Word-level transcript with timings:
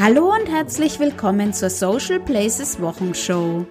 Hallo 0.00 0.32
und 0.32 0.48
herzlich 0.48 1.00
willkommen 1.00 1.52
zur 1.52 1.70
Social 1.70 2.20
Places 2.20 2.80
Wochenshow. 2.80 3.66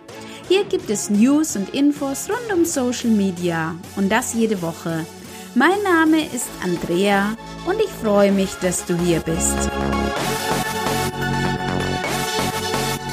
Hier 0.49 0.65
gibt 0.65 0.89
es 0.89 1.09
News 1.09 1.55
und 1.55 1.73
Infos 1.73 2.27
rund 2.29 2.53
um 2.53 2.65
Social 2.65 3.11
Media 3.11 3.75
und 3.95 4.11
das 4.11 4.33
jede 4.33 4.61
Woche. 4.61 5.05
Mein 5.55 5.81
Name 5.83 6.25
ist 6.25 6.49
Andrea 6.61 7.37
und 7.65 7.79
ich 7.79 7.89
freue 8.03 8.33
mich, 8.33 8.53
dass 8.55 8.85
du 8.85 8.97
hier 8.97 9.21
bist. 9.21 9.71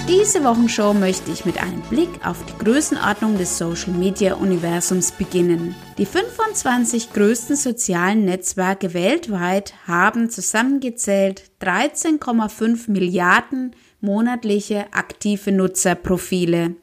Diese 0.07 0.45
Wochenshow 0.45 0.93
möchte 0.93 1.31
ich 1.31 1.47
mit 1.47 1.63
einem 1.63 1.81
Blick 1.89 2.11
auf 2.27 2.37
die 2.45 2.63
Größenordnung 2.63 3.39
des 3.39 3.57
Social 3.57 3.95
Media 3.95 4.35
Universums 4.35 5.13
beginnen. 5.13 5.75
Die 5.97 6.05
25 6.05 7.15
größten 7.15 7.57
sozialen 7.57 8.27
Netzwerke 8.27 8.93
weltweit 8.93 9.73
haben 9.87 10.29
zusammengezählt 10.29 11.45
13,5 11.63 12.91
Milliarden 12.91 13.75
monatliche 14.03 14.93
aktive 14.93 15.53
Nutzerprofile. 15.53 16.77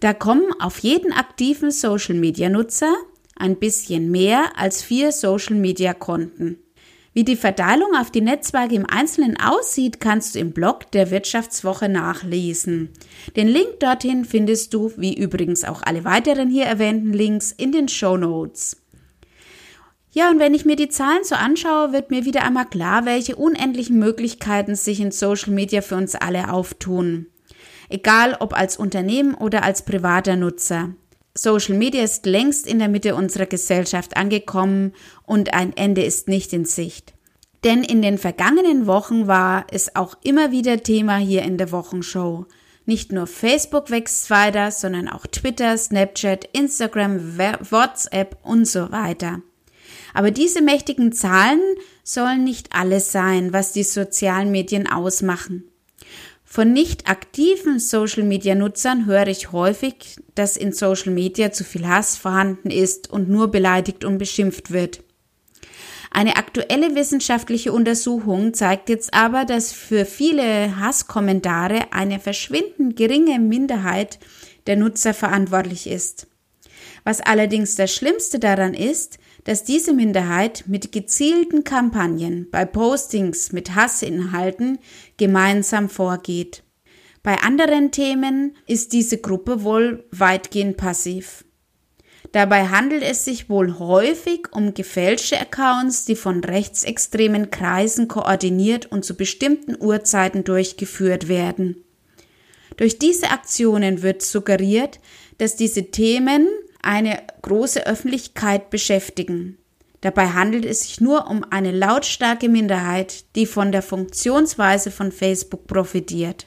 Da 0.00 0.14
kommen 0.14 0.58
auf 0.58 0.78
jeden 0.78 1.12
aktiven 1.12 1.70
Social 1.70 2.14
Media 2.14 2.48
Nutzer 2.48 2.94
ein 3.34 3.56
bisschen 3.56 4.10
mehr 4.10 4.52
als 4.56 4.82
vier 4.82 5.12
Social 5.12 5.56
Media 5.56 5.92
Konten. 5.92 6.60
Wie 7.16 7.24
die 7.24 7.36
Verteilung 7.36 7.96
auf 7.98 8.10
die 8.10 8.20
Netzwerke 8.20 8.74
im 8.74 8.84
Einzelnen 8.84 9.40
aussieht, 9.40 10.00
kannst 10.00 10.34
du 10.34 10.38
im 10.38 10.52
Blog 10.52 10.90
der 10.90 11.10
Wirtschaftswoche 11.10 11.88
nachlesen. 11.88 12.90
Den 13.36 13.48
Link 13.48 13.80
dorthin 13.80 14.26
findest 14.26 14.74
du, 14.74 14.92
wie 14.98 15.16
übrigens 15.16 15.64
auch 15.64 15.80
alle 15.82 16.04
weiteren 16.04 16.50
hier 16.50 16.66
erwähnten 16.66 17.14
Links, 17.14 17.52
in 17.52 17.72
den 17.72 17.88
Show 17.88 18.18
Notes. 18.18 18.82
Ja, 20.12 20.28
und 20.28 20.38
wenn 20.38 20.52
ich 20.52 20.66
mir 20.66 20.76
die 20.76 20.90
Zahlen 20.90 21.24
so 21.24 21.36
anschaue, 21.36 21.94
wird 21.94 22.10
mir 22.10 22.26
wieder 22.26 22.42
einmal 22.42 22.66
klar, 22.66 23.06
welche 23.06 23.36
unendlichen 23.36 23.98
Möglichkeiten 23.98 24.74
sich 24.74 25.00
in 25.00 25.10
Social 25.10 25.54
Media 25.54 25.80
für 25.80 25.96
uns 25.96 26.16
alle 26.16 26.52
auftun. 26.52 27.28
Egal 27.88 28.36
ob 28.40 28.52
als 28.52 28.76
Unternehmen 28.76 29.32
oder 29.32 29.62
als 29.62 29.86
privater 29.86 30.36
Nutzer. 30.36 30.90
Social 31.36 31.76
Media 31.76 32.02
ist 32.02 32.24
längst 32.24 32.66
in 32.66 32.78
der 32.78 32.88
Mitte 32.88 33.14
unserer 33.14 33.46
Gesellschaft 33.46 34.16
angekommen 34.16 34.92
und 35.24 35.52
ein 35.52 35.76
Ende 35.76 36.02
ist 36.02 36.28
nicht 36.28 36.52
in 36.52 36.64
Sicht. 36.64 37.12
Denn 37.62 37.84
in 37.84 38.00
den 38.00 38.16
vergangenen 38.16 38.86
Wochen 38.86 39.26
war 39.26 39.66
es 39.70 39.96
auch 39.96 40.16
immer 40.22 40.50
wieder 40.50 40.82
Thema 40.82 41.16
hier 41.16 41.42
in 41.42 41.58
der 41.58 41.72
Wochenshow. 41.72 42.46
Nicht 42.86 43.12
nur 43.12 43.26
Facebook 43.26 43.90
wächst 43.90 44.30
weiter, 44.30 44.70
sondern 44.70 45.08
auch 45.08 45.26
Twitter, 45.26 45.76
Snapchat, 45.76 46.48
Instagram, 46.52 47.36
WhatsApp 47.38 48.38
und 48.42 48.66
so 48.66 48.90
weiter. 48.92 49.42
Aber 50.14 50.30
diese 50.30 50.62
mächtigen 50.62 51.12
Zahlen 51.12 51.60
sollen 52.04 52.44
nicht 52.44 52.68
alles 52.72 53.12
sein, 53.12 53.52
was 53.52 53.72
die 53.72 53.82
sozialen 53.82 54.50
Medien 54.50 54.86
ausmachen. 54.86 55.64
Von 56.56 56.72
nicht 56.72 57.06
aktiven 57.06 57.78
Social-Media-Nutzern 57.78 59.04
höre 59.04 59.26
ich 59.26 59.52
häufig, 59.52 60.16
dass 60.34 60.56
in 60.56 60.72
Social 60.72 61.12
Media 61.12 61.52
zu 61.52 61.64
viel 61.64 61.86
Hass 61.86 62.16
vorhanden 62.16 62.70
ist 62.70 63.10
und 63.10 63.28
nur 63.28 63.50
beleidigt 63.50 64.06
und 64.06 64.16
beschimpft 64.16 64.70
wird. 64.70 65.02
Eine 66.10 66.36
aktuelle 66.36 66.94
wissenschaftliche 66.94 67.74
Untersuchung 67.74 68.54
zeigt 68.54 68.88
jetzt 68.88 69.12
aber, 69.12 69.44
dass 69.44 69.74
für 69.74 70.06
viele 70.06 70.80
Hasskommentare 70.80 71.92
eine 71.92 72.20
verschwindend 72.20 72.96
geringe 72.96 73.38
Minderheit 73.38 74.18
der 74.66 74.76
Nutzer 74.76 75.12
verantwortlich 75.12 75.86
ist. 75.86 76.26
Was 77.04 77.20
allerdings 77.20 77.74
das 77.74 77.94
Schlimmste 77.94 78.38
daran 78.38 78.72
ist, 78.72 79.18
dass 79.46 79.62
diese 79.62 79.92
Minderheit 79.92 80.64
mit 80.66 80.90
gezielten 80.90 81.62
Kampagnen 81.62 82.48
bei 82.50 82.64
Postings 82.64 83.52
mit 83.52 83.76
Hassinhalten 83.76 84.80
gemeinsam 85.18 85.88
vorgeht. 85.88 86.64
Bei 87.22 87.40
anderen 87.42 87.92
Themen 87.92 88.56
ist 88.66 88.92
diese 88.92 89.18
Gruppe 89.18 89.62
wohl 89.62 90.04
weitgehend 90.10 90.76
passiv. 90.76 91.44
Dabei 92.32 92.66
handelt 92.66 93.04
es 93.04 93.24
sich 93.24 93.48
wohl 93.48 93.78
häufig 93.78 94.48
um 94.50 94.74
gefälschte 94.74 95.38
Accounts, 95.40 96.04
die 96.04 96.16
von 96.16 96.42
rechtsextremen 96.42 97.52
Kreisen 97.52 98.08
koordiniert 98.08 98.86
und 98.86 99.04
zu 99.04 99.16
bestimmten 99.16 99.76
Uhrzeiten 99.80 100.42
durchgeführt 100.42 101.28
werden. 101.28 101.84
Durch 102.76 102.98
diese 102.98 103.30
Aktionen 103.30 104.02
wird 104.02 104.22
suggeriert, 104.22 104.98
dass 105.38 105.54
diese 105.54 105.92
Themen 105.92 106.48
eine 106.86 107.18
große 107.42 107.86
Öffentlichkeit 107.86 108.70
beschäftigen. 108.70 109.58
Dabei 110.00 110.28
handelt 110.28 110.64
es 110.64 110.82
sich 110.82 111.00
nur 111.00 111.28
um 111.28 111.44
eine 111.50 111.72
lautstarke 111.72 112.48
Minderheit, 112.48 113.24
die 113.34 113.46
von 113.46 113.72
der 113.72 113.82
Funktionsweise 113.82 114.90
von 114.90 115.10
Facebook 115.10 115.66
profitiert. 115.66 116.46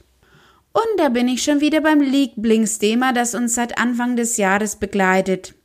Und 0.71 0.99
da 0.99 1.09
bin 1.09 1.27
ich 1.27 1.43
schon 1.43 1.61
wieder 1.61 1.81
beim 1.81 1.99
Lieblingsthema, 1.99 3.11
das 3.11 3.35
uns 3.35 3.55
seit 3.55 3.77
Anfang 3.77 4.15
des 4.15 4.37
Jahres 4.37 4.77
begleitet. 4.77 5.55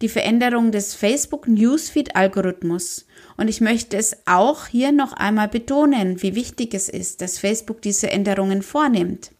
Die 0.00 0.08
Veränderung 0.08 0.72
des 0.72 0.94
Facebook 0.94 1.46
Newsfeed 1.46 2.16
Algorithmus. 2.16 3.06
Und 3.36 3.48
ich 3.48 3.60
möchte 3.60 3.96
es 3.96 4.16
auch 4.26 4.66
hier 4.66 4.92
noch 4.92 5.12
einmal 5.12 5.48
betonen, 5.48 6.22
wie 6.22 6.34
wichtig 6.34 6.74
es 6.74 6.88
ist, 6.88 7.20
dass 7.20 7.38
Facebook 7.38 7.82
diese 7.82 8.10
Änderungen 8.10 8.62
vornimmt. 8.62 9.32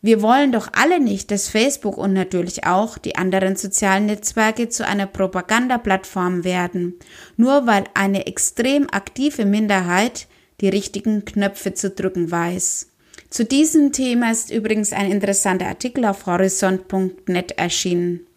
Wir 0.00 0.22
wollen 0.22 0.52
doch 0.52 0.68
alle 0.74 1.00
nicht, 1.00 1.32
dass 1.32 1.48
Facebook 1.48 1.98
und 1.98 2.12
natürlich 2.12 2.64
auch 2.64 2.98
die 2.98 3.16
anderen 3.16 3.56
sozialen 3.56 4.06
Netzwerke 4.06 4.68
zu 4.68 4.86
einer 4.86 5.06
Propagandaplattform 5.06 6.44
werden, 6.44 6.94
nur 7.36 7.66
weil 7.66 7.84
eine 7.94 8.26
extrem 8.26 8.88
aktive 8.90 9.44
Minderheit 9.44 10.28
die 10.60 10.68
richtigen 10.68 11.24
Knöpfe 11.24 11.74
zu 11.74 11.90
drücken 11.90 12.30
weiß. 12.30 12.90
Zu 13.28 13.44
diesem 13.44 13.92
Thema 13.92 14.30
ist 14.30 14.50
übrigens 14.50 14.92
ein 14.92 15.10
interessanter 15.10 15.66
Artikel 15.66 16.04
auf 16.04 16.26
horizont.net 16.26 17.52
erschienen. 17.58 18.27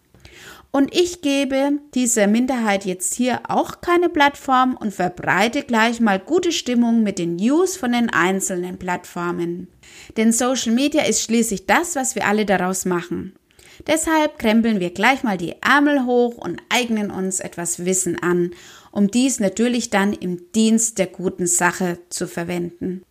Und 0.74 0.94
ich 0.96 1.20
gebe 1.20 1.80
dieser 1.92 2.26
Minderheit 2.26 2.86
jetzt 2.86 3.12
hier 3.12 3.42
auch 3.48 3.82
keine 3.82 4.08
Plattform 4.08 4.74
und 4.74 4.94
verbreite 4.94 5.64
gleich 5.64 6.00
mal 6.00 6.18
gute 6.18 6.50
Stimmung 6.50 7.02
mit 7.02 7.18
den 7.18 7.36
News 7.36 7.76
von 7.76 7.92
den 7.92 8.08
einzelnen 8.08 8.78
Plattformen. 8.78 9.68
Denn 10.16 10.32
Social 10.32 10.72
Media 10.72 11.04
ist 11.04 11.20
schließlich 11.20 11.66
das, 11.66 11.94
was 11.94 12.14
wir 12.14 12.26
alle 12.26 12.46
daraus 12.46 12.86
machen. 12.86 13.34
Deshalb 13.86 14.38
krempeln 14.38 14.80
wir 14.80 14.90
gleich 14.90 15.22
mal 15.22 15.36
die 15.36 15.56
Ärmel 15.60 16.06
hoch 16.06 16.38
und 16.38 16.62
eignen 16.70 17.10
uns 17.10 17.40
etwas 17.40 17.84
Wissen 17.84 18.18
an, 18.22 18.52
um 18.92 19.10
dies 19.10 19.40
natürlich 19.40 19.90
dann 19.90 20.14
im 20.14 20.52
Dienst 20.52 20.98
der 20.98 21.06
guten 21.06 21.46
Sache 21.46 21.98
zu 22.08 22.26
verwenden. 22.26 23.02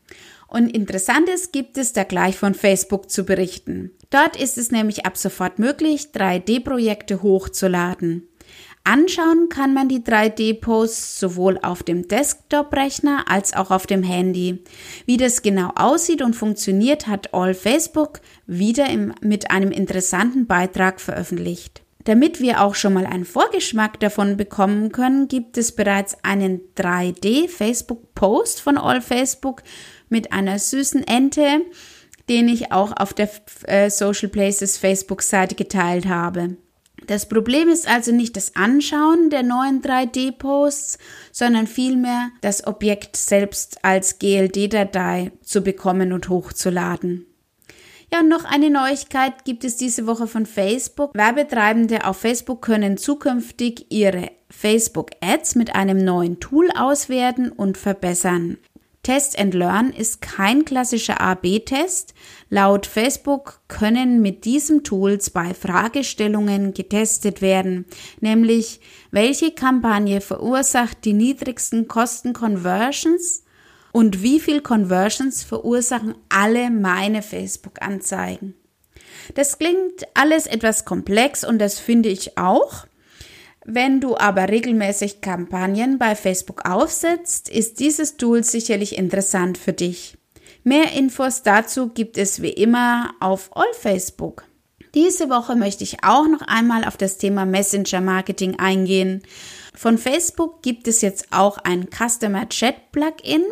Und 0.48 0.70
Interessantes 0.70 1.52
gibt 1.52 1.78
es 1.78 1.94
da 1.94 2.06
gleich 2.06 2.38
von 2.38 2.56
Facebook 2.56 3.12
zu 3.12 3.24
berichten. 3.24 3.92
Dort 4.12 4.36
ist 4.36 4.58
es 4.58 4.72
nämlich 4.72 5.06
ab 5.06 5.18
sofort 5.18 5.58
möglich, 5.58 6.10
3D-Projekte 6.14 7.24
hochzuladen. 7.24 8.28
Anschauen 8.84 9.48
kann 9.50 9.74
man 9.74 9.90
die 9.90 10.00
3D-Posts 10.00 11.20
sowohl 11.20 11.60
auf 11.62 11.84
dem 11.84 12.08
Desktop-Rechner 12.08 13.26
als 13.28 13.54
auch 13.54 13.70
auf 13.70 13.86
dem 13.86 14.02
Handy. 14.02 14.64
Wie 15.06 15.18
das 15.18 15.44
genau 15.44 15.72
aussieht 15.76 16.22
und 16.22 16.36
funktioniert, 16.36 17.08
hat 17.08 17.34
All 17.34 17.54
Facebook 17.54 18.22
wieder 18.48 18.90
im, 18.90 19.14
mit 19.22 19.52
einem 19.52 19.72
interessanten 19.72 20.48
Beitrag 20.48 21.00
veröffentlicht. 21.00 21.84
Damit 22.06 22.42
wir 22.42 22.62
auch 22.62 22.74
schon 22.74 22.94
mal 22.94 23.06
einen 23.06 23.26
Vorgeschmack 23.26 24.00
davon 24.00 24.36
bekommen 24.36 24.92
können, 24.92 25.28
gibt 25.28 25.58
es 25.58 25.74
bereits 25.74 26.18
einen 26.24 26.62
3D-Facebook-Post 26.76 28.62
von 28.62 28.80
All 28.80 29.02
Facebook 29.02 29.62
mit 30.10 30.34
einer 30.34 30.58
süßen 30.58 31.06
Ente, 31.08 31.62
den 32.32 32.48
ich 32.48 32.72
auch 32.72 32.94
auf 32.96 33.14
der 33.14 33.30
äh, 33.68 33.90
Social 33.90 34.30
Places 34.30 34.78
Facebook-Seite 34.78 35.54
geteilt 35.54 36.08
habe. 36.08 36.56
Das 37.06 37.28
Problem 37.28 37.68
ist 37.68 37.90
also 37.90 38.14
nicht 38.14 38.38
das 38.38 38.56
Anschauen 38.56 39.30
der 39.30 39.44
neuen 39.44 39.82
3D-Posts, 39.82 40.98
sondern 41.34 41.68
vielmehr 41.68 42.30
das 42.40 42.66
Objekt 42.66 43.18
selbst 43.18 43.84
als 43.84 44.18
GLD-Datei 44.18 45.34
zu 45.44 45.60
bekommen 45.62 46.14
und 46.14 46.30
hochzuladen. 46.30 47.26
Ja, 48.14 48.24
noch 48.24 48.46
eine 48.46 48.70
Neuigkeit 48.70 49.44
gibt 49.44 49.66
es 49.66 49.76
diese 49.76 50.08
Woche 50.08 50.28
von 50.28 50.46
Facebook. 50.46 51.14
Werbetreibende 51.14 52.06
auf 52.06 52.18
Facebook 52.18 52.62
können 52.62 52.96
zukünftig 52.98 53.88
ihre 53.90 54.32
Facebook 54.50 55.12
Ads 55.22 55.56
mit 55.56 55.76
einem 55.76 55.98
neuen 55.98 56.40
Tool 56.40 56.70
auswerten 56.78 57.52
und 57.52 57.78
verbessern. 57.78 58.58
Test 59.04 59.40
and 59.40 59.56
Learn 59.56 59.92
ist 59.92 60.22
kein 60.22 60.64
klassischer 60.64 61.20
A-B-Test. 61.22 62.14
Laut 62.50 62.86
Facebook 62.86 63.62
können 63.68 64.22
mit 64.22 64.46
diesem 64.46 64.84
Tool 64.84 65.20
zwei 65.20 65.56
Fragestellungen 65.56 66.74
getestet 66.76 67.42
werden, 67.42 67.86
nämlich 68.20 68.80
welche 69.10 69.52
Kampagne 69.52 70.22
verursacht 70.22 71.04
die 71.04 71.14
niedrigsten 71.14 71.88
Kosten 71.88 72.34
Conversions 72.34 73.44
und 73.92 74.22
wie 74.22 74.40
viel 74.40 74.62
Conversions 74.62 75.44
verursachen 75.44 76.16
alle 76.30 76.70
meine 76.70 77.24
Facebook-Anzeigen. 77.24 78.54
Das 79.34 79.58
klingt 79.58 80.06
alles 80.14 80.46
etwas 80.46 80.86
komplex 80.86 81.44
und 81.44 81.60
das 81.60 81.80
finde 81.80 82.10
ich 82.10 82.38
auch. 82.38 82.86
Wenn 83.66 84.02
du 84.02 84.18
aber 84.18 84.50
regelmäßig 84.50 85.22
Kampagnen 85.22 86.00
bei 86.00 86.16
Facebook 86.16 86.66
aufsetzt, 86.66 87.48
ist 87.48 87.80
dieses 87.80 88.18
Tool 88.18 88.44
sicherlich 88.44 88.98
interessant 88.98 89.58
für 89.58 89.74
dich. 89.74 90.18
Mehr 90.64 90.94
Infos 90.94 91.44
dazu 91.44 91.90
gibt 91.90 92.18
es 92.18 92.42
wie 92.42 92.50
immer 92.50 93.14
auf 93.20 93.56
All 93.56 93.72
Facebook. 93.74 94.46
Diese 94.96 95.30
Woche 95.30 95.56
möchte 95.56 95.84
ich 95.84 96.04
auch 96.04 96.28
noch 96.28 96.42
einmal 96.42 96.84
auf 96.84 96.98
das 96.98 97.18
Thema 97.18 97.46
Messenger 97.46 98.02
Marketing 98.02 98.60
eingehen. 98.60 99.22
Von 99.74 99.98
Facebook 99.98 100.62
gibt 100.64 100.88
es 100.88 101.02
jetzt 101.02 101.28
auch 101.32 101.58
ein 101.60 101.88
Customer 101.90 102.50
Chat 102.50 102.92
Plugin 102.92 103.44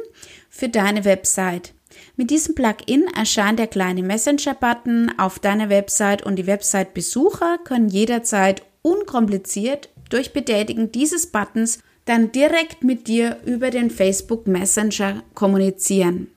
für 0.49 0.69
deine 0.69 1.05
Website. 1.05 1.73
Mit 2.15 2.29
diesem 2.29 2.55
Plugin 2.55 3.05
erscheint 3.15 3.59
der 3.59 3.67
kleine 3.67 4.03
Messenger-Button 4.03 5.13
auf 5.17 5.39
deiner 5.39 5.69
Website 5.69 6.23
und 6.23 6.35
die 6.35 6.47
Website-Besucher 6.47 7.59
können 7.63 7.89
jederzeit 7.89 8.63
unkompliziert 8.81 9.89
durch 10.09 10.33
Betätigen 10.33 10.91
dieses 10.91 11.27
Buttons 11.27 11.79
dann 12.05 12.31
direkt 12.31 12.83
mit 12.83 13.07
dir 13.07 13.37
über 13.45 13.69
den 13.69 13.89
Facebook 13.89 14.47
Messenger 14.47 15.23
kommunizieren. 15.35 16.27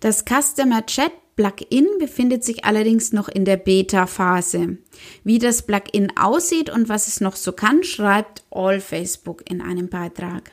Das 0.00 0.24
Customer 0.24 0.84
Chat 0.84 1.12
Plugin 1.36 1.86
befindet 1.98 2.44
sich 2.44 2.64
allerdings 2.64 3.12
noch 3.12 3.28
in 3.28 3.44
der 3.44 3.56
Beta-Phase. 3.56 4.78
Wie 5.24 5.38
das 5.38 5.62
Plugin 5.62 6.16
aussieht 6.16 6.70
und 6.70 6.88
was 6.88 7.08
es 7.08 7.20
noch 7.20 7.36
so 7.36 7.52
kann, 7.52 7.82
schreibt 7.82 8.44
All 8.50 8.80
Facebook 8.80 9.42
in 9.48 9.60
einem 9.60 9.88
Beitrag 9.88 10.52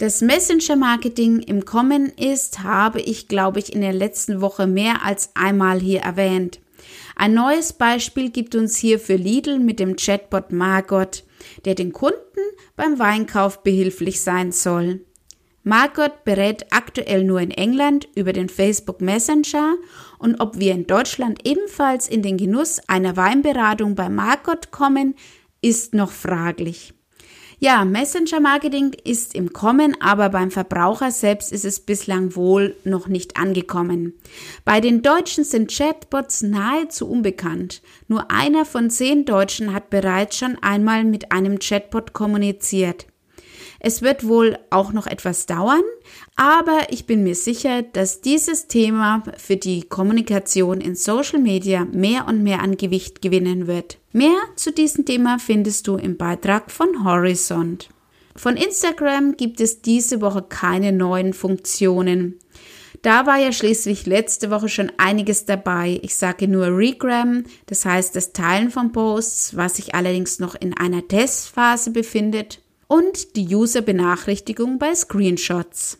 das 0.00 0.22
Messenger-Marketing 0.22 1.40
im 1.40 1.66
Kommen 1.66 2.10
ist, 2.16 2.62
habe 2.62 3.02
ich, 3.02 3.28
glaube 3.28 3.58
ich, 3.58 3.74
in 3.74 3.82
der 3.82 3.92
letzten 3.92 4.40
Woche 4.40 4.66
mehr 4.66 5.04
als 5.04 5.28
einmal 5.34 5.78
hier 5.78 6.00
erwähnt. 6.00 6.58
Ein 7.16 7.34
neues 7.34 7.74
Beispiel 7.74 8.30
gibt 8.30 8.54
uns 8.54 8.78
hier 8.78 8.98
für 8.98 9.16
Lidl 9.16 9.58
mit 9.58 9.78
dem 9.78 9.96
Chatbot 9.96 10.52
Margot, 10.52 11.22
der 11.64 11.74
den 11.74 11.92
Kunden 11.92 12.16
beim 12.76 12.98
Weinkauf 12.98 13.62
behilflich 13.62 14.20
sein 14.20 14.52
soll. 14.52 15.00
Margot 15.62 16.24
berät 16.24 16.66
aktuell 16.70 17.22
nur 17.24 17.40
in 17.40 17.50
England 17.50 18.08
über 18.14 18.32
den 18.32 18.48
Facebook 18.48 19.00
Messenger 19.00 19.76
und 20.18 20.40
ob 20.40 20.58
wir 20.58 20.72
in 20.72 20.86
Deutschland 20.86 21.46
ebenfalls 21.46 22.08
in 22.08 22.22
den 22.22 22.38
Genuss 22.38 22.80
einer 22.88 23.16
Weinberatung 23.16 23.94
bei 23.94 24.08
Margot 24.08 24.70
kommen, 24.70 25.14
ist 25.60 25.92
noch 25.92 26.10
fraglich. 26.10 26.94
Ja, 27.62 27.84
Messenger-Marketing 27.84 28.96
ist 29.04 29.34
im 29.34 29.52
Kommen, 29.52 29.94
aber 30.00 30.30
beim 30.30 30.50
Verbraucher 30.50 31.10
selbst 31.10 31.52
ist 31.52 31.66
es 31.66 31.78
bislang 31.78 32.34
wohl 32.34 32.74
noch 32.84 33.06
nicht 33.06 33.36
angekommen. 33.36 34.14
Bei 34.64 34.80
den 34.80 35.02
Deutschen 35.02 35.44
sind 35.44 35.70
Chatbots 35.70 36.40
nahezu 36.40 37.06
unbekannt. 37.06 37.82
Nur 38.08 38.30
einer 38.30 38.64
von 38.64 38.88
zehn 38.88 39.26
Deutschen 39.26 39.74
hat 39.74 39.90
bereits 39.90 40.38
schon 40.38 40.56
einmal 40.62 41.04
mit 41.04 41.32
einem 41.32 41.58
Chatbot 41.58 42.14
kommuniziert. 42.14 43.04
Es 43.82 44.02
wird 44.02 44.28
wohl 44.28 44.58
auch 44.68 44.92
noch 44.92 45.06
etwas 45.06 45.46
dauern, 45.46 45.82
aber 46.36 46.88
ich 46.90 47.06
bin 47.06 47.22
mir 47.22 47.34
sicher, 47.34 47.82
dass 47.82 48.20
dieses 48.20 48.68
Thema 48.68 49.22
für 49.38 49.56
die 49.56 49.82
Kommunikation 49.82 50.82
in 50.82 50.94
Social 50.94 51.40
Media 51.40 51.86
mehr 51.86 52.28
und 52.28 52.42
mehr 52.42 52.60
an 52.60 52.76
Gewicht 52.76 53.22
gewinnen 53.22 53.66
wird. 53.66 53.96
Mehr 54.12 54.38
zu 54.54 54.70
diesem 54.70 55.06
Thema 55.06 55.38
findest 55.38 55.88
du 55.88 55.96
im 55.96 56.18
Beitrag 56.18 56.70
von 56.70 57.04
Horizont. 57.04 57.88
Von 58.36 58.58
Instagram 58.58 59.38
gibt 59.38 59.62
es 59.62 59.80
diese 59.80 60.20
Woche 60.20 60.42
keine 60.42 60.92
neuen 60.92 61.32
Funktionen. 61.32 62.38
Da 63.00 63.24
war 63.24 63.38
ja 63.38 63.50
schließlich 63.50 64.04
letzte 64.04 64.50
Woche 64.50 64.68
schon 64.68 64.92
einiges 64.98 65.46
dabei. 65.46 65.98
Ich 66.02 66.16
sage 66.16 66.48
nur 66.48 66.66
Regram, 66.66 67.44
das 67.64 67.86
heißt 67.86 68.14
das 68.14 68.34
Teilen 68.34 68.70
von 68.70 68.92
Posts, 68.92 69.56
was 69.56 69.76
sich 69.76 69.94
allerdings 69.94 70.38
noch 70.38 70.54
in 70.54 70.76
einer 70.76 71.08
Testphase 71.08 71.92
befindet 71.92 72.60
und 72.90 73.36
die 73.36 73.54
User-Benachrichtigung 73.54 74.80
bei 74.80 74.92
Screenshots. 74.94 75.98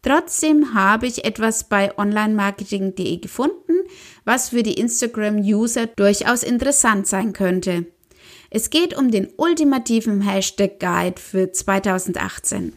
Trotzdem 0.00 0.72
habe 0.72 1.08
ich 1.08 1.24
etwas 1.24 1.68
bei 1.68 1.98
onlinemarketing.de 1.98 3.16
gefunden, 3.16 3.72
was 4.24 4.50
für 4.50 4.62
die 4.62 4.74
Instagram-User 4.74 5.88
durchaus 5.88 6.44
interessant 6.44 7.08
sein 7.08 7.32
könnte. 7.32 7.86
Es 8.48 8.70
geht 8.70 8.96
um 8.96 9.10
den 9.10 9.28
ultimativen 9.36 10.20
Hashtag 10.20 10.78
Guide 10.78 11.20
für 11.20 11.50
2018. 11.50 12.72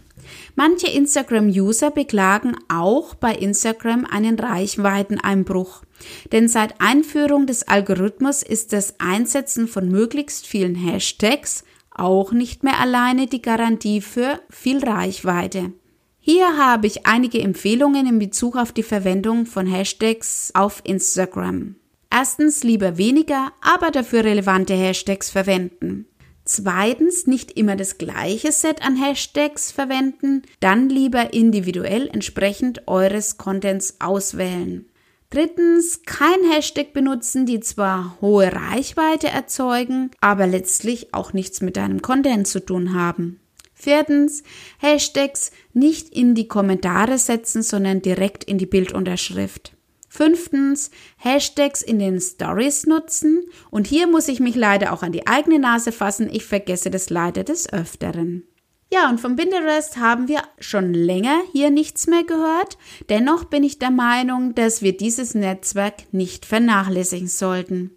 Manche 0.55 0.87
Instagram-User 0.87 1.91
beklagen 1.91 2.55
auch 2.69 3.13
bei 3.13 3.35
Instagram 3.35 4.05
einen 4.05 4.39
Reichweiteneinbruch. 4.39 5.83
Denn 6.31 6.47
seit 6.47 6.81
Einführung 6.81 7.45
des 7.45 7.67
Algorithmus 7.67 8.41
ist 8.41 8.73
das 8.73 8.95
Einsetzen 8.99 9.67
von 9.67 9.89
möglichst 9.89 10.47
vielen 10.47 10.75
Hashtags 10.75 11.63
auch 11.99 12.31
nicht 12.31 12.63
mehr 12.63 12.79
alleine 12.79 13.27
die 13.27 13.41
Garantie 13.41 14.01
für 14.01 14.39
viel 14.49 14.83
Reichweite. 14.83 15.73
Hier 16.19 16.57
habe 16.57 16.87
ich 16.87 17.05
einige 17.05 17.41
Empfehlungen 17.41 18.05
in 18.05 18.19
Bezug 18.19 18.57
auf 18.57 18.71
die 18.71 18.83
Verwendung 18.83 19.45
von 19.45 19.65
Hashtags 19.65 20.51
auf 20.53 20.81
Instagram. 20.83 21.75
Erstens 22.09 22.63
lieber 22.63 22.97
weniger, 22.97 23.51
aber 23.61 23.91
dafür 23.91 24.23
relevante 24.23 24.73
Hashtags 24.73 25.29
verwenden. 25.29 26.05
Zweitens 26.43 27.27
nicht 27.27 27.51
immer 27.51 27.75
das 27.75 27.97
gleiche 27.97 28.51
Set 28.51 28.81
an 28.81 28.95
Hashtags 28.95 29.71
verwenden, 29.71 30.43
dann 30.61 30.89
lieber 30.89 31.33
individuell 31.33 32.07
entsprechend 32.07 32.87
eures 32.87 33.37
Contents 33.37 33.97
auswählen. 33.99 34.85
Drittens, 35.29 36.03
kein 36.05 36.51
Hashtag 36.51 36.93
benutzen, 36.93 37.45
die 37.45 37.59
zwar 37.59 38.17
hohe 38.21 38.51
Reichweite 38.53 39.27
erzeugen, 39.27 40.11
aber 40.21 40.47
letztlich 40.47 41.13
auch 41.13 41.33
nichts 41.33 41.61
mit 41.61 41.75
deinem 41.75 42.01
Content 42.01 42.47
zu 42.47 42.65
tun 42.65 42.93
haben. 42.93 43.41
Viertens, 43.73 44.41
Hashtags 44.79 45.51
nicht 45.73 46.09
in 46.09 46.33
die 46.33 46.47
Kommentare 46.47 47.17
setzen, 47.17 47.61
sondern 47.61 48.01
direkt 48.01 48.43
in 48.45 48.57
die 48.57 48.65
Bildunterschrift. 48.65 49.73
Fünftens, 50.09 50.89
Hashtags 51.17 51.83
in 51.83 51.99
den 51.99 52.19
Stories 52.19 52.87
nutzen. 52.87 53.43
Und 53.69 53.85
hier 53.85 54.07
muss 54.07 54.29
ich 54.29 54.39
mich 54.39 54.55
leider 54.55 54.93
auch 54.93 55.03
an 55.03 55.11
die 55.11 55.27
eigene 55.27 55.59
Nase 55.59 55.91
fassen. 55.91 56.27
Ich 56.31 56.45
vergesse 56.45 56.89
das 56.89 57.11
leider 57.11 57.43
des 57.43 57.71
Öfteren. 57.71 58.47
Ja, 58.91 59.09
und 59.09 59.19
von 59.19 59.35
Pinterest 59.35 59.97
haben 59.97 60.29
wir 60.29 60.41
schon 60.59 60.93
länger 60.93 61.41
hier 61.51 61.69
nichts 61.69 62.07
mehr 62.07 62.23
gehört. 62.23 62.77
Dennoch 63.09 63.43
bin 63.43 63.63
ich 63.63 63.79
der 63.79 63.91
Meinung, 63.91 64.55
dass 64.55 64.81
wir 64.81 64.95
dieses 64.95 65.35
Netzwerk 65.35 66.13
nicht 66.13 66.45
vernachlässigen 66.45 67.27
sollten. 67.27 67.91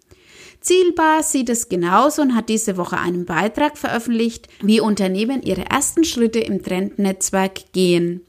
Zielbar 0.59 1.23
sieht 1.23 1.49
es 1.49 1.69
genauso 1.69 2.21
und 2.21 2.35
hat 2.35 2.49
diese 2.49 2.77
Woche 2.77 2.99
einen 2.99 3.25
Beitrag 3.25 3.77
veröffentlicht, 3.77 4.47
wie 4.61 4.81
Unternehmen 4.81 5.41
ihre 5.41 5.65
ersten 5.65 6.03
Schritte 6.03 6.39
im 6.39 6.61
Trendnetzwerk 6.61 7.71
gehen. 7.71 8.21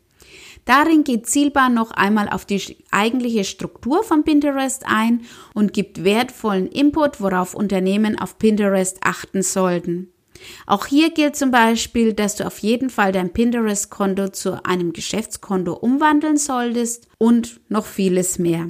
Darin 0.65 1.03
geht 1.03 1.27
Zielbar 1.27 1.69
noch 1.69 1.91
einmal 1.91 2.29
auf 2.29 2.47
die 2.47 2.79
eigentliche 2.93 3.43
Struktur 3.43 4.05
von 4.05 4.23
Pinterest 4.23 4.85
ein 4.87 5.23
und 5.53 5.73
gibt 5.73 6.05
wertvollen 6.05 6.69
Input, 6.69 7.21
worauf 7.21 7.55
Unternehmen 7.55 8.17
auf 8.19 8.39
Pinterest 8.39 8.99
achten 9.03 9.43
sollten. 9.43 10.13
Auch 10.67 10.87
hier 10.87 11.11
gilt 11.11 11.37
zum 11.37 11.51
Beispiel, 11.51 12.13
dass 12.13 12.37
du 12.37 12.47
auf 12.47 12.59
jeden 12.59 12.91
Fall 12.91 13.13
dein 13.13 13.33
Pinterest-Konto 13.33 14.29
zu 14.29 14.65
einem 14.65 14.93
Geschäftskonto 14.93 15.73
umwandeln 15.73 16.37
solltest 16.37 17.09
und 17.19 17.61
noch 17.69 17.87
vieles 17.87 18.39
mehr. 18.39 18.69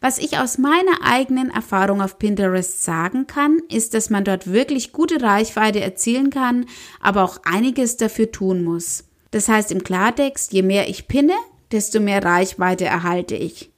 Was 0.00 0.18
ich 0.18 0.38
aus 0.38 0.56
meiner 0.56 1.02
eigenen 1.02 1.50
Erfahrung 1.50 2.00
auf 2.00 2.18
Pinterest 2.18 2.82
sagen 2.82 3.26
kann, 3.26 3.60
ist, 3.68 3.92
dass 3.92 4.08
man 4.08 4.24
dort 4.24 4.50
wirklich 4.50 4.92
gute 4.92 5.20
Reichweite 5.20 5.80
erzielen 5.80 6.30
kann, 6.30 6.66
aber 7.00 7.22
auch 7.22 7.38
einiges 7.44 7.96
dafür 7.96 8.32
tun 8.32 8.64
muss. 8.64 9.04
Das 9.30 9.48
heißt 9.48 9.70
im 9.72 9.84
Klartext, 9.84 10.52
je 10.52 10.62
mehr 10.62 10.88
ich 10.88 11.06
pinne, 11.06 11.34
desto 11.70 12.00
mehr 12.00 12.24
Reichweite 12.24 12.84
erhalte 12.86 13.34
ich. 13.34 13.70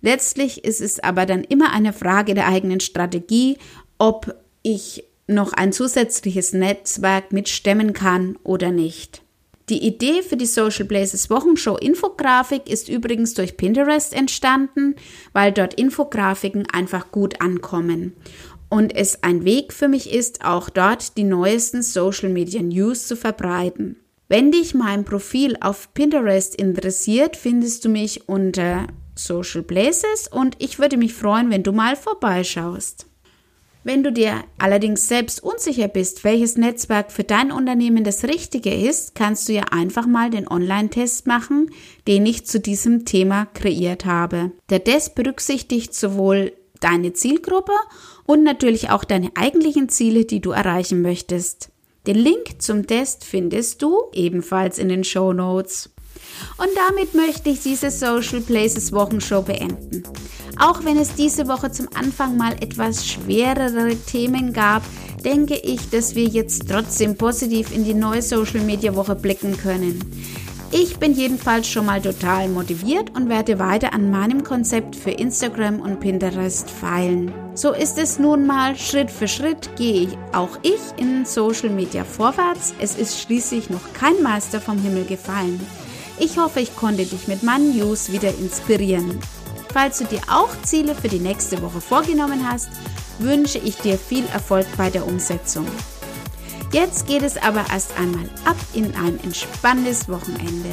Letztlich 0.00 0.64
ist 0.64 0.80
es 0.80 1.00
aber 1.00 1.26
dann 1.26 1.42
immer 1.42 1.72
eine 1.72 1.92
Frage 1.92 2.34
der 2.34 2.46
eigenen 2.46 2.80
Strategie, 2.80 3.58
ob 3.98 4.34
ich 4.62 5.04
noch 5.26 5.52
ein 5.52 5.72
zusätzliches 5.72 6.52
Netzwerk 6.52 7.32
mitstemmen 7.32 7.92
kann 7.92 8.38
oder 8.42 8.70
nicht. 8.70 9.22
Die 9.68 9.84
Idee 9.84 10.22
für 10.22 10.36
die 10.36 10.46
Social 10.46 10.84
Places 10.84 11.28
Wochenshow 11.28 11.76
Infografik 11.76 12.70
ist 12.70 12.88
übrigens 12.88 13.34
durch 13.34 13.56
Pinterest 13.56 14.14
entstanden, 14.14 14.94
weil 15.32 15.50
dort 15.50 15.74
Infografiken 15.74 16.68
einfach 16.70 17.10
gut 17.10 17.40
ankommen 17.40 18.12
und 18.68 18.94
es 18.94 19.22
ein 19.22 19.44
Weg 19.44 19.72
für 19.72 19.88
mich 19.88 20.12
ist, 20.12 20.44
auch 20.44 20.70
dort 20.70 21.16
die 21.16 21.24
neuesten 21.24 21.82
Social 21.82 22.28
Media 22.28 22.62
News 22.62 23.06
zu 23.06 23.16
verbreiten. 23.16 23.96
Wenn 24.28 24.50
dich 24.50 24.74
mein 24.74 25.04
Profil 25.04 25.56
auf 25.60 25.94
Pinterest 25.94 26.54
interessiert, 26.54 27.36
findest 27.36 27.84
du 27.84 27.88
mich 27.88 28.28
unter 28.28 28.88
Social 29.14 29.62
Places 29.62 30.28
und 30.28 30.56
ich 30.58 30.78
würde 30.78 30.96
mich 30.96 31.14
freuen, 31.14 31.50
wenn 31.50 31.62
du 31.62 31.72
mal 31.72 31.96
vorbeischaust. 31.96 33.06
Wenn 33.86 34.02
du 34.02 34.10
dir 34.10 34.42
allerdings 34.58 35.06
selbst 35.06 35.40
unsicher 35.40 35.86
bist, 35.86 36.24
welches 36.24 36.56
Netzwerk 36.56 37.12
für 37.12 37.22
dein 37.22 37.52
Unternehmen 37.52 38.02
das 38.02 38.24
richtige 38.24 38.74
ist, 38.74 39.14
kannst 39.14 39.48
du 39.48 39.52
ja 39.52 39.62
einfach 39.70 40.08
mal 40.08 40.28
den 40.28 40.48
Online-Test 40.48 41.28
machen, 41.28 41.70
den 42.08 42.26
ich 42.26 42.46
zu 42.46 42.58
diesem 42.58 43.04
Thema 43.04 43.46
kreiert 43.54 44.04
habe. 44.04 44.50
Der 44.70 44.82
Test 44.82 45.14
berücksichtigt 45.14 45.94
sowohl 45.94 46.52
deine 46.80 47.12
Zielgruppe 47.12 47.74
und 48.24 48.42
natürlich 48.42 48.90
auch 48.90 49.04
deine 49.04 49.30
eigentlichen 49.36 49.88
Ziele, 49.88 50.24
die 50.24 50.40
du 50.40 50.50
erreichen 50.50 51.00
möchtest. 51.00 51.70
Den 52.08 52.16
Link 52.16 52.60
zum 52.60 52.88
Test 52.88 53.24
findest 53.24 53.82
du 53.82 54.00
ebenfalls 54.12 54.80
in 54.80 54.88
den 54.88 55.04
Show 55.04 55.32
Notes. 55.32 55.90
Und 56.58 56.70
damit 56.88 57.14
möchte 57.14 57.50
ich 57.50 57.60
diese 57.60 57.92
Social 57.92 58.40
Places 58.40 58.92
Wochenshow 58.92 59.42
beenden. 59.42 60.02
Auch 60.58 60.84
wenn 60.84 60.96
es 60.96 61.14
diese 61.14 61.48
Woche 61.48 61.70
zum 61.70 61.88
Anfang 61.94 62.36
mal 62.36 62.54
etwas 62.54 63.06
schwerere 63.06 63.94
Themen 63.94 64.52
gab, 64.52 64.82
denke 65.22 65.56
ich, 65.56 65.90
dass 65.90 66.14
wir 66.14 66.24
jetzt 66.24 66.70
trotzdem 66.70 67.16
positiv 67.16 67.74
in 67.74 67.84
die 67.84 67.94
neue 67.94 68.22
Social 68.22 68.60
Media 68.60 68.94
Woche 68.94 69.14
blicken 69.14 69.56
können. 69.56 70.00
Ich 70.72 70.98
bin 70.98 71.12
jedenfalls 71.12 71.68
schon 71.68 71.86
mal 71.86 72.00
total 72.00 72.48
motiviert 72.48 73.10
und 73.14 73.28
werde 73.28 73.58
weiter 73.58 73.92
an 73.92 74.10
meinem 74.10 74.42
Konzept 74.42 74.96
für 74.96 75.10
Instagram 75.10 75.80
und 75.80 76.00
Pinterest 76.00 76.68
feilen. 76.68 77.32
So 77.54 77.72
ist 77.72 77.98
es 77.98 78.18
nun 78.18 78.46
mal, 78.46 78.76
Schritt 78.76 79.10
für 79.10 79.28
Schritt 79.28 79.70
gehe 79.76 80.02
ich 80.02 80.18
auch 80.32 80.58
ich 80.62 80.80
in 80.96 81.24
Social 81.24 81.70
Media 81.70 82.04
vorwärts. 82.04 82.74
Es 82.80 82.96
ist 82.96 83.20
schließlich 83.20 83.70
noch 83.70 83.92
kein 83.92 84.22
Meister 84.22 84.60
vom 84.60 84.78
Himmel 84.78 85.04
gefallen. 85.04 85.60
Ich 86.18 86.38
hoffe, 86.38 86.60
ich 86.60 86.74
konnte 86.74 87.04
dich 87.04 87.28
mit 87.28 87.42
meinen 87.42 87.76
News 87.76 88.10
wieder 88.10 88.30
inspirieren. 88.30 89.20
Falls 89.76 89.98
du 89.98 90.06
dir 90.06 90.22
auch 90.32 90.48
Ziele 90.62 90.94
für 90.94 91.08
die 91.08 91.18
nächste 91.18 91.60
Woche 91.60 91.82
vorgenommen 91.82 92.50
hast, 92.50 92.70
wünsche 93.18 93.58
ich 93.58 93.76
dir 93.76 93.98
viel 93.98 94.24
Erfolg 94.32 94.66
bei 94.78 94.88
der 94.88 95.06
Umsetzung. 95.06 95.66
Jetzt 96.72 97.06
geht 97.06 97.20
es 97.20 97.36
aber 97.36 97.62
erst 97.70 97.92
einmal 97.98 98.24
ab 98.46 98.56
in 98.72 98.94
ein 98.94 99.20
entspanntes 99.22 100.08
Wochenende. 100.08 100.70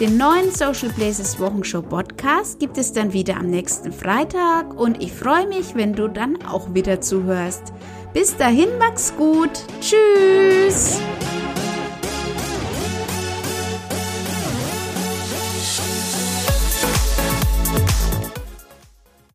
Den 0.00 0.16
neuen 0.16 0.50
Social 0.50 0.90
Places 0.90 1.38
Wochenshow 1.38 1.82
Podcast 1.82 2.58
gibt 2.58 2.78
es 2.78 2.92
dann 2.92 3.12
wieder 3.12 3.36
am 3.36 3.46
nächsten 3.46 3.92
Freitag 3.92 4.74
und 4.74 5.00
ich 5.00 5.12
freue 5.12 5.46
mich, 5.46 5.76
wenn 5.76 5.92
du 5.92 6.08
dann 6.08 6.44
auch 6.44 6.74
wieder 6.74 7.00
zuhörst. 7.00 7.72
Bis 8.12 8.36
dahin, 8.36 8.70
mach's 8.76 9.14
gut. 9.16 9.52
Tschüss. 9.80 11.00